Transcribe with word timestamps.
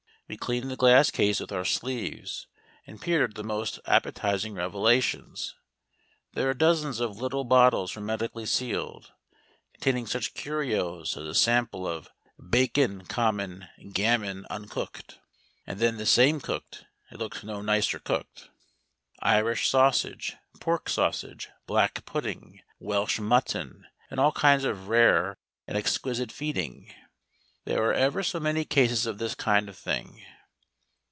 We 0.27 0.37
cleaned 0.37 0.71
the 0.71 0.77
glass 0.77 1.11
case 1.11 1.41
with 1.41 1.51
our 1.51 1.65
sleeves 1.65 2.47
and 2.87 3.01
peered 3.01 3.31
at 3.31 3.35
the 3.35 3.43
most 3.43 3.79
appetising 3.85 4.53
revelations. 4.53 5.55
There 6.31 6.49
are 6.49 6.53
dozens 6.53 7.01
of 7.01 7.17
little 7.17 7.43
bottles 7.43 7.91
hermetically 7.91 8.45
sealed, 8.45 9.11
containing 9.73 10.07
such 10.07 10.33
curios 10.33 11.17
as 11.17 11.25
a 11.27 11.35
sample 11.35 11.85
of 11.85 12.07
"Bacon 12.49 13.05
Common 13.07 13.67
(Gammon) 13.91 14.45
Uncooked," 14.49 15.19
and 15.67 15.81
then 15.81 15.97
the 15.97 16.05
same 16.05 16.39
cooked 16.39 16.85
it 17.11 17.17
looked 17.19 17.43
no 17.43 17.61
nicer 17.61 17.99
cooked 17.99 18.47
Irish 19.19 19.67
sausage, 19.69 20.37
pork 20.61 20.87
sausage, 20.87 21.49
black 21.67 22.05
pudding, 22.05 22.61
Welsh 22.79 23.19
mutton, 23.19 23.85
and 24.09 24.17
all 24.17 24.31
kinds 24.31 24.63
of 24.63 24.87
rare 24.87 25.35
and 25.67 25.75
exquisite 25.77 26.31
feeding. 26.31 26.93
There 27.63 27.83
are 27.87 27.93
ever 27.93 28.23
so 28.23 28.39
many 28.39 28.65
cases 28.65 29.05
of 29.05 29.19
this 29.19 29.35
kind 29.35 29.69
of 29.69 29.77
thing. 29.77 30.23